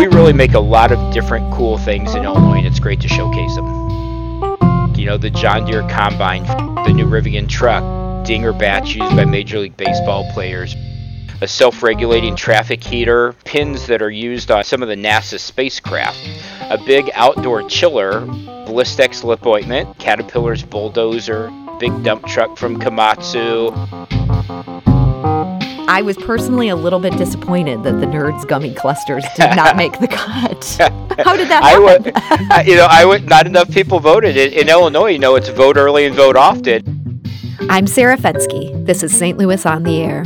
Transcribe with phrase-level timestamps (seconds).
[0.00, 3.06] we really make a lot of different cool things in Illinois, and it's great to
[3.06, 3.66] showcase them.
[4.96, 6.44] You know, the John Deere Combine,
[6.86, 10.74] the new Rivian truck, dinger bats used by Major League Baseball players,
[11.42, 16.18] a self regulating traffic heater, pins that are used on some of the NASA spacecraft,
[16.70, 23.99] a big outdoor chiller, Blistex lip ointment, Caterpillar's bulldozer, big dump truck from Komatsu.
[25.92, 29.98] I was personally a little bit disappointed that the Nerds gummy clusters did not make
[29.98, 30.64] the cut.
[31.26, 31.64] How did that happen?
[31.64, 33.28] I would, I- you know, I would.
[33.28, 35.08] Not enough people voted in, in Illinois.
[35.08, 37.20] You know, it's vote early and vote often.
[37.68, 38.86] I'm Sarah Fenske.
[38.86, 39.36] This is St.
[39.36, 40.22] Louis on the Air.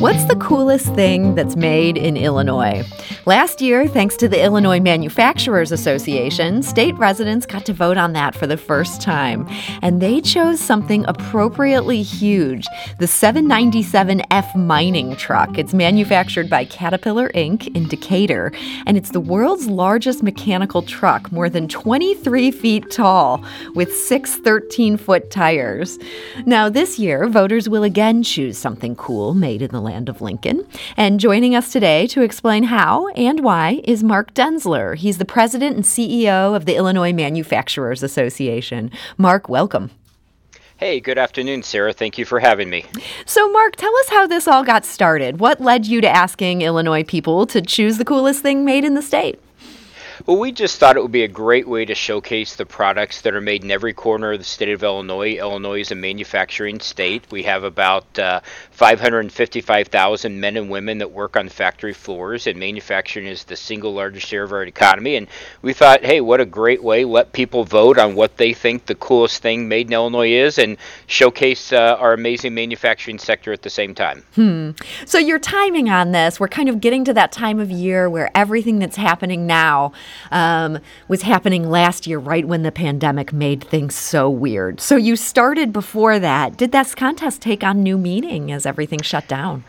[0.00, 2.82] What's the coolest thing that's made in Illinois?
[3.26, 8.34] Last year, thanks to the Illinois Manufacturers Association, state residents got to vote on that
[8.34, 9.46] for the first time.
[9.82, 12.66] And they chose something appropriately huge
[12.98, 15.58] the 797F mining truck.
[15.58, 17.74] It's manufactured by Caterpillar Inc.
[17.76, 18.52] in Decatur,
[18.86, 24.96] and it's the world's largest mechanical truck, more than 23 feet tall, with six 13
[24.96, 25.98] foot tires.
[26.46, 30.66] Now, this year, voters will again choose something cool made in the land of Lincoln.
[30.96, 34.96] And joining us today to explain how and why is Mark Denzler.
[34.96, 38.90] He's the president and CEO of the Illinois Manufacturers Association.
[39.16, 39.90] Mark, welcome.
[40.76, 41.92] Hey, good afternoon, Sarah.
[41.92, 42.86] Thank you for having me.
[43.26, 45.38] So, Mark, tell us how this all got started.
[45.38, 49.02] What led you to asking Illinois people to choose the coolest thing made in the
[49.02, 49.38] state?
[50.26, 53.34] Well, we just thought it would be a great way to showcase the products that
[53.34, 55.38] are made in every corner of the state of Illinois.
[55.38, 57.24] Illinois is a manufacturing state.
[57.30, 58.40] We have about uh,
[58.72, 64.26] 555,000 men and women that work on factory floors, and manufacturing is the single largest
[64.26, 65.16] share of our economy.
[65.16, 65.26] And
[65.62, 67.04] we thought, hey, what a great way!
[67.04, 70.76] Let people vote on what they think the coolest thing made in Illinois is, and
[71.06, 74.24] showcase uh, our amazing manufacturing sector at the same time.
[74.34, 74.70] Hmm.
[75.06, 78.30] So, your timing on this, we're kind of getting to that time of year where
[78.34, 79.92] everything that's happening now
[80.30, 80.78] um,
[81.08, 84.80] was happening last year, right when the pandemic made things so weird.
[84.80, 86.56] So, you started before that.
[86.56, 89.64] Did that contest take on new meaning as everything shut down?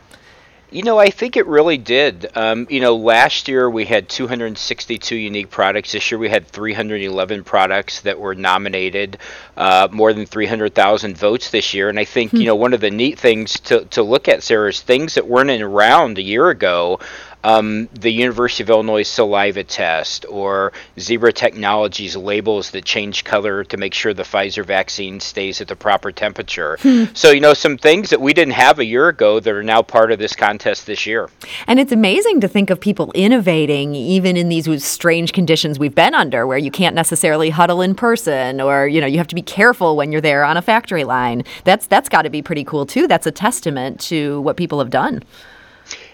[0.74, 2.32] You know, I think it really did.
[2.34, 5.92] Um, you know, last year we had 262 unique products.
[5.92, 9.18] This year we had 311 products that were nominated,
[9.58, 11.90] uh, more than 300,000 votes this year.
[11.90, 14.70] And I think, you know, one of the neat things to, to look at, Sarah,
[14.70, 17.02] is things that weren't around a year ago.
[17.44, 23.78] Um, the University of Illinois saliva test or Zebra Technologies labels that change color to
[23.78, 26.78] make sure the Pfizer vaccine stays at the proper temperature.
[27.14, 29.82] So, you know, some things that we didn't have a year ago that are now
[29.82, 31.30] part of this contest this year.
[31.68, 36.14] And it's amazing to think of people innovating even in these strange conditions we've been
[36.14, 39.42] under where you can't necessarily huddle in person or you know you have to be
[39.42, 41.44] careful when you're there on a factory line.
[41.64, 43.08] That's that's got to be pretty cool too.
[43.08, 45.24] That's a testament to what people have done.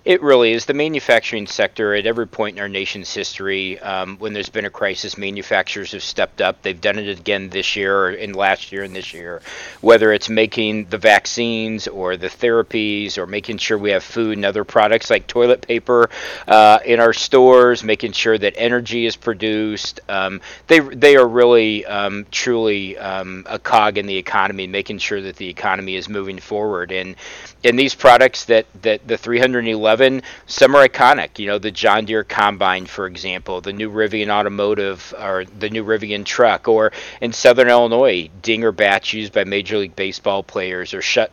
[0.08, 0.66] It really is.
[0.66, 4.70] The manufacturing sector, at every point in our nation's history, um, when there's been a
[4.70, 6.62] crisis, manufacturers have stepped up.
[6.62, 9.42] They've done it again this year, and last year, and this year.
[9.82, 14.46] Whether it's making the vaccines or the therapies, or making sure we have food and
[14.46, 16.10] other products like toilet paper
[16.48, 20.00] uh, in our stores, making sure that energy is produced.
[20.08, 25.20] Um, they they are really um, truly um, a cog in the economy, making sure
[25.20, 26.94] that the economy is moving forward.
[26.94, 27.18] And
[27.66, 29.97] and these products that that the 311
[30.46, 31.40] some are iconic.
[31.40, 35.84] You know the john deere combine for example the new rivian automotive or the new
[35.84, 36.92] rivian truck or
[37.22, 41.30] in southern illinois dinger bats used by major league baseball players or Schutt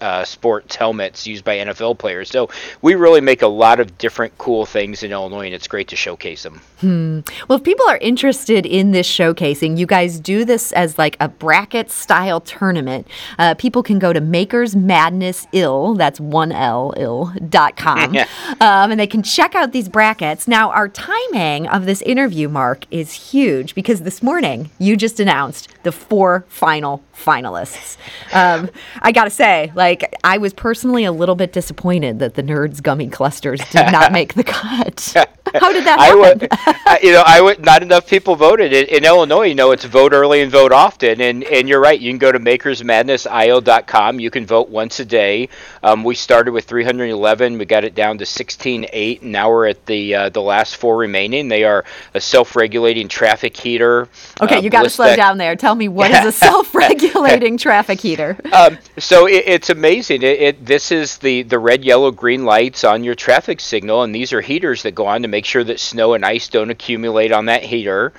[0.00, 2.30] uh, sports helmets used by NFL players.
[2.30, 2.50] So
[2.82, 5.96] we really make a lot of different cool things in Illinois, and it's great to
[5.96, 6.60] showcase them.
[6.80, 7.20] Hmm.
[7.48, 11.28] Well, if people are interested in this showcasing, you guys do this as like a
[11.28, 13.06] bracket style tournament.
[13.38, 18.16] Uh, people can go to Makers Madness Ill, that's one L ill dot com,
[18.60, 20.46] um, and they can check out these brackets.
[20.46, 25.68] Now, our timing of this interview, Mark, is huge because this morning you just announced
[25.84, 27.96] the four final finalists.
[28.32, 28.68] Um,
[29.00, 32.82] I got to say, like, I was personally a little bit disappointed that the Nerds
[32.82, 35.14] gummy clusters did not make the cut.
[35.54, 36.48] How did that happen?
[36.86, 39.44] I would, you know, I would not enough people voted in, in, Illinois.
[39.44, 41.98] You know, it's vote early and vote often, and and you're right.
[41.98, 44.20] You can go to makersmadnessil.com.
[44.20, 45.48] You can vote once a day.
[45.82, 47.58] Um, we started with 311.
[47.58, 50.96] We got it down to 16.8, and now we're at the uh, the last four
[50.96, 51.48] remaining.
[51.48, 51.84] They are
[52.14, 54.08] a self-regulating traffic heater.
[54.40, 55.54] Okay, uh, you got to slow down there.
[55.54, 58.36] Tell me what is a self-regulating traffic heater?
[58.52, 60.22] Um, so it, it's amazing.
[60.22, 64.14] It, it this is the the red, yellow, green lights on your traffic signal, and
[64.14, 67.32] these are heaters that go on to make sure that snow and ice don't accumulate
[67.32, 68.12] on that heater.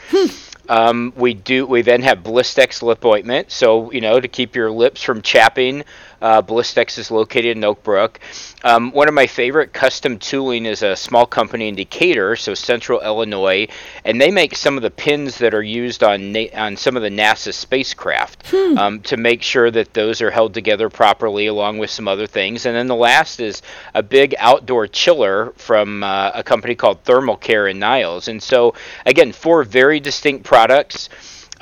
[0.68, 1.66] Um, we do.
[1.66, 5.84] We then have Blistex lip ointment, so you know to keep your lips from chapping.
[6.22, 8.20] Uh, Blistex is located in Oak Brook.
[8.64, 13.02] Um, one of my favorite custom tooling is a small company in Decatur, so Central
[13.02, 13.68] Illinois,
[14.04, 17.04] and they make some of the pins that are used on na- on some of
[17.04, 18.78] the NASA spacecraft hmm.
[18.78, 22.66] um, to make sure that those are held together properly, along with some other things.
[22.66, 23.62] And then the last is
[23.94, 28.28] a big outdoor chiller from uh, a company called Thermal Care in Niles.
[28.28, 28.74] And so
[29.06, 31.10] again, four very distinct products.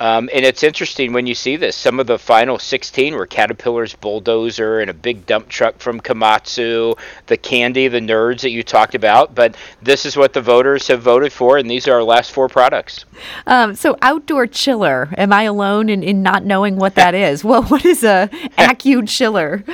[0.00, 1.76] Um, and it's interesting when you see this.
[1.76, 6.98] Some of the final 16 were Caterpillar's bulldozer and a big dump truck from Komatsu,
[7.26, 9.34] the candy, the nerds that you talked about.
[9.34, 12.48] But this is what the voters have voted for, and these are our last four
[12.48, 13.04] products.
[13.46, 15.08] Um, so, outdoor chiller.
[15.16, 17.44] Am I alone in, in not knowing what that is?
[17.44, 19.64] Well, what is a Accu chiller?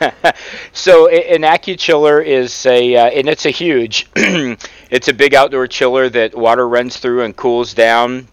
[0.72, 5.66] so, an Accu chiller is a, uh, and it's a huge, it's a big outdoor
[5.68, 8.26] chiller that water runs through and cools down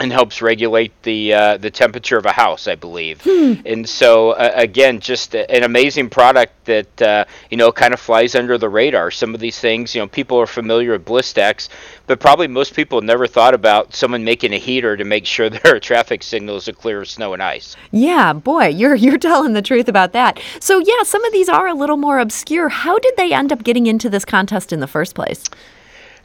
[0.00, 3.22] and helps regulate the uh, the temperature of a house, I believe.
[3.22, 3.54] Hmm.
[3.66, 8.34] And so uh, again, just an amazing product that uh, you know kind of flies
[8.34, 9.10] under the radar.
[9.10, 11.68] Some of these things, you know, people are familiar with Blistex,
[12.06, 15.80] but probably most people never thought about someone making a heater to make sure their
[15.80, 17.76] traffic signals are clear of snow and ice.
[17.90, 20.40] Yeah, boy, you're you're telling the truth about that.
[20.60, 22.68] So yeah, some of these are a little more obscure.
[22.68, 25.44] How did they end up getting into this contest in the first place?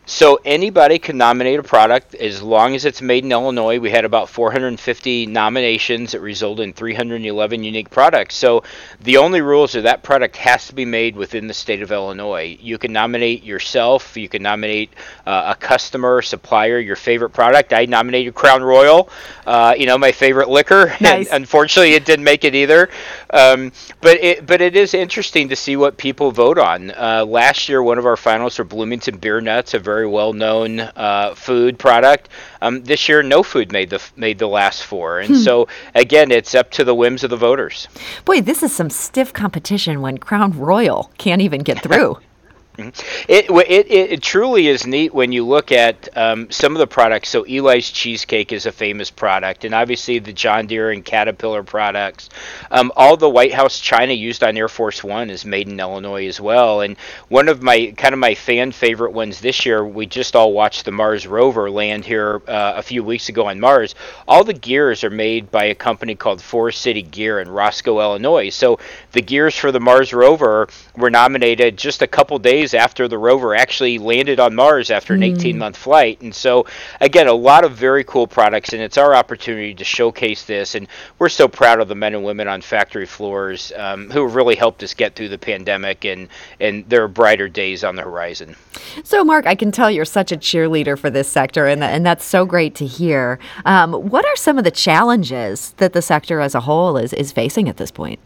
[0.06, 3.80] So anybody can nominate a product as long as it's made in Illinois.
[3.80, 8.36] We had about 450 nominations that resulted in 311 unique products.
[8.36, 8.64] So
[9.00, 12.58] the only rules are that product has to be made within the state of Illinois.
[12.60, 14.18] You can nominate yourself.
[14.18, 14.92] You can nominate
[15.26, 17.72] uh, a customer, supplier, your favorite product.
[17.72, 19.10] I nominated Crown Royal,
[19.46, 20.94] uh, you know, my favorite liquor.
[21.04, 21.28] Nice.
[21.28, 22.90] And unfortunately, it didn't make it either.
[23.30, 26.92] Um, but it but it is interesting to see what people vote on.
[26.92, 30.34] Uh, last year, one of our finalists were Bloomington Beer Nuts, a very very well
[30.34, 32.30] known uh, food product.
[32.62, 35.42] Um, this year, no food made the made the last four, and hmm.
[35.42, 37.88] so again, it's up to the whims of the voters.
[38.25, 42.18] Boy, this is some stiff competition when Crown Royal can't even get through.
[42.78, 42.90] Mm-hmm.
[43.30, 47.30] It, it, it, truly is neat when you look at um, some of the products.
[47.30, 52.31] So Eli's cheesecake is a famous product, and obviously the John Deere and Caterpillar products.
[52.72, 56.25] Um, all the White House china used on Air Force One is made in Illinois
[56.28, 56.81] as well.
[56.81, 56.98] And
[57.30, 60.86] one of my kind of my fan favorite ones this year, we just all watched
[60.86, 63.94] the Mars rover land here uh, a few weeks ago on Mars.
[64.28, 68.50] All the gears are made by a company called Forest City Gear in Roscoe, Illinois.
[68.50, 68.80] So
[69.12, 70.68] the gears for the Mars rover
[70.98, 75.13] were nominated just a couple days days after the rover actually landed on Mars after
[75.13, 75.36] an mm.
[75.36, 76.21] 18 month flight.
[76.21, 76.65] And so,
[77.01, 80.75] again, a lot of very cool products, and it's our opportunity to showcase this.
[80.75, 80.88] And
[81.19, 84.56] we're so proud of the men and women on factory floors um, who have really
[84.56, 86.30] helped us get through the pandemic, and,
[86.60, 88.56] and there are brighter days on the horizon.
[89.04, 92.25] So, Mark, I can tell you're such a cheerleader for this sector, and, and that's
[92.25, 93.39] so great to hear.
[93.65, 97.31] Um, what are some of the challenges that the sector as a whole is, is
[97.31, 98.19] facing at this point?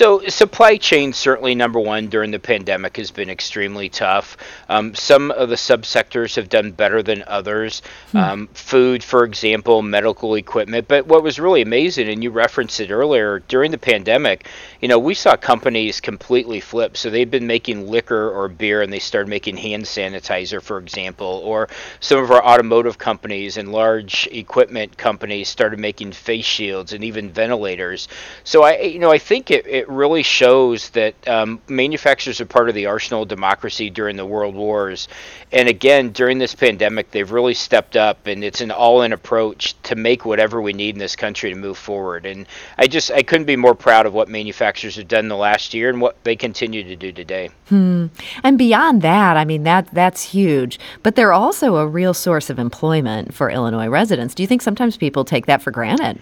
[0.00, 4.38] So supply chain certainly number one during the pandemic has been extremely tough.
[4.70, 7.82] Um, some of the subsectors have done better than others.
[8.12, 8.16] Hmm.
[8.16, 10.88] Um, food, for example, medical equipment.
[10.88, 14.48] But what was really amazing, and you referenced it earlier, during the pandemic,
[14.80, 16.96] you know, we saw companies completely flip.
[16.96, 21.42] So they've been making liquor or beer, and they started making hand sanitizer, for example.
[21.44, 21.68] Or
[22.00, 27.30] some of our automotive companies and large equipment companies started making face shields and even
[27.30, 28.08] ventilators.
[28.44, 32.46] So I, you know, I think it, it it really shows that um, manufacturers are
[32.46, 35.08] part of the arsenal of democracy during the world wars.
[35.52, 39.96] And again, during this pandemic, they've really stepped up, and it's an all-in approach to
[39.96, 42.24] make whatever we need in this country to move forward.
[42.24, 42.46] And
[42.78, 45.90] I just I couldn't be more proud of what manufacturers have done the last year
[45.90, 47.50] and what they continue to do today.
[47.68, 48.06] Hmm.
[48.44, 50.78] And beyond that, I mean that that's huge.
[51.02, 54.34] But they're also a real source of employment for Illinois residents.
[54.34, 56.20] Do you think sometimes people take that for granted?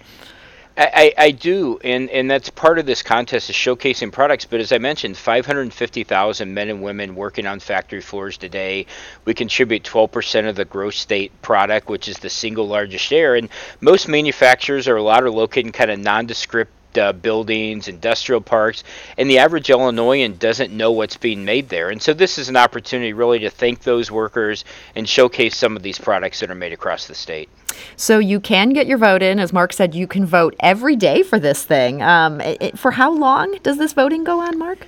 [0.77, 4.45] I, I, do, and, and that's part of this contest is showcasing products.
[4.45, 8.85] But as I mentioned, 550,000 men and women working on factory floors today.
[9.25, 13.35] We contribute 12% of the gross state product, which is the single largest share.
[13.35, 13.49] And
[13.81, 18.83] most manufacturers are a lot are located in kind of nondescript uh, buildings, industrial parks,
[19.17, 21.89] and the average Illinoisan doesn't know what's being made there.
[21.89, 24.65] And so this is an opportunity really to thank those workers
[24.95, 27.49] and showcase some of these products that are made across the state.
[27.95, 29.39] So you can get your vote in.
[29.39, 32.01] As Mark said, you can vote every day for this thing.
[32.01, 34.85] Um, it, for how long does this voting go on, Mark?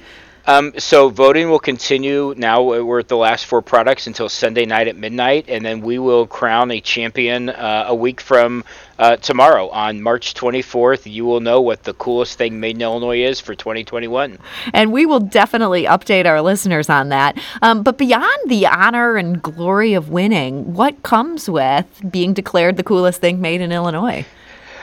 [0.47, 2.33] Um, so voting will continue.
[2.37, 5.99] Now we're at the last four products until Sunday night at midnight, and then we
[5.99, 8.63] will crown a champion uh, a week from
[8.97, 11.11] uh, tomorrow on March 24th.
[11.11, 14.37] You will know what the coolest thing made in Illinois is for 2021.
[14.73, 17.37] And we will definitely update our listeners on that.
[17.61, 22.83] Um, but beyond the honor and glory of winning, what comes with being declared the
[22.83, 24.25] coolest thing made in Illinois?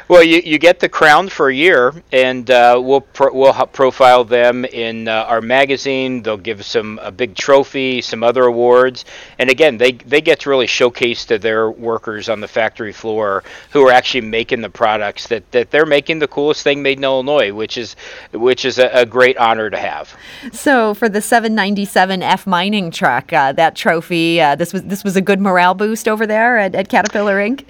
[0.08, 4.24] Well, you, you get the crown for a year, and uh, we'll pro- we'll profile
[4.24, 6.22] them in uh, our magazine.
[6.22, 9.04] They'll give some a big trophy, some other awards,
[9.38, 13.44] and again, they they get to really showcase to their workers on the factory floor
[13.70, 17.04] who are actually making the products that, that they're making the coolest thing made in
[17.04, 17.94] Illinois, which is
[18.32, 20.16] which is a, a great honor to have.
[20.52, 25.16] So for the 797 F mining truck, uh, that trophy, uh, this was this was
[25.16, 27.66] a good morale boost over there at, at Caterpillar Inc.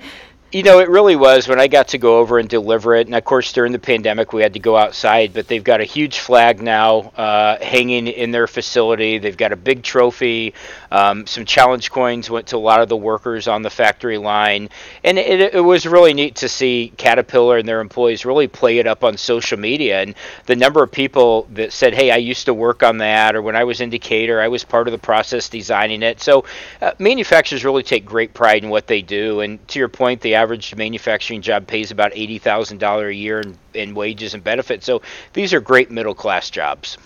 [0.51, 3.07] You know, it really was when I got to go over and deliver it.
[3.07, 5.85] And of course, during the pandemic, we had to go outside, but they've got a
[5.85, 9.19] huge flag now uh, hanging in their facility.
[9.19, 10.55] They've got a big trophy.
[10.91, 14.71] Um, some challenge coins went to a lot of the workers on the factory line.
[15.05, 18.87] And it, it, was really neat to see Caterpillar and their employees really play it
[18.87, 20.01] up on social media.
[20.01, 20.15] And
[20.47, 23.55] the number of people that said, hey, I used to work on that, or when
[23.55, 26.23] I was in Decatur, I was part of the process designing it.
[26.23, 26.47] So
[26.81, 29.41] uh, manufacturers really take great pride in what they do.
[29.41, 33.95] And to your point, the average manufacturing job pays about $80,000 a year in, in
[33.95, 34.87] wages and benefits.
[34.87, 35.03] So
[35.33, 36.97] these are great middle class jobs.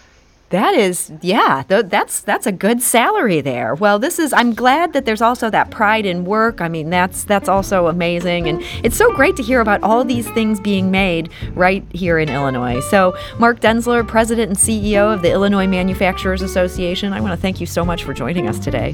[0.50, 3.74] That is, yeah, th- that's that's a good salary there.
[3.74, 4.34] Well, this is.
[4.34, 6.60] I'm glad that there's also that pride in work.
[6.60, 10.28] I mean, that's that's also amazing, and it's so great to hear about all these
[10.32, 12.80] things being made right here in Illinois.
[12.80, 17.58] So, Mark Denzler, President and CEO of the Illinois Manufacturers Association, I want to thank
[17.58, 18.92] you so much for joining us today.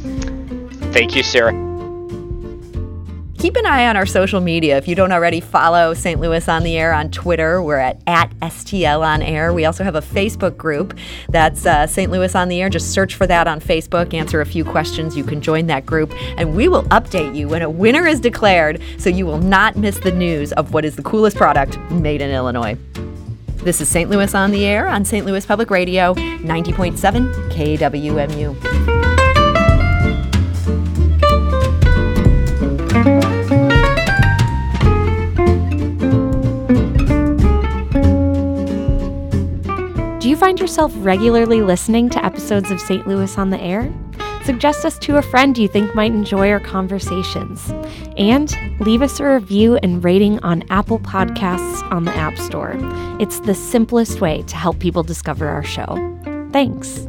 [0.93, 1.68] Thank you, Sarah.
[3.39, 4.77] Keep an eye on our social media.
[4.79, 6.21] If you don't already follow St.
[6.21, 9.53] Louis on the Air on Twitter, we're at, at STL on Air.
[9.53, 12.11] We also have a Facebook group that's uh, St.
[12.11, 12.69] Louis on the Air.
[12.69, 15.17] Just search for that on Facebook, answer a few questions.
[15.17, 18.83] You can join that group, and we will update you when a winner is declared
[18.99, 22.31] so you will not miss the news of what is the coolest product made in
[22.31, 22.77] Illinois.
[23.59, 24.11] This is St.
[24.11, 25.25] Louis on the Air on St.
[25.25, 26.97] Louis Public Radio, 90.7
[27.53, 28.68] KWMU.
[40.29, 43.07] Do you find yourself regularly listening to episodes of St.
[43.07, 43.91] Louis on the Air?
[44.45, 47.73] Suggest us to a friend you think might enjoy our conversations.
[48.19, 52.75] And leave us a review and rating on Apple Podcasts on the App Store.
[53.19, 55.97] It's the simplest way to help people discover our show.
[56.53, 57.09] Thanks.